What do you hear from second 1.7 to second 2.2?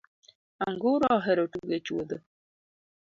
e chuodho.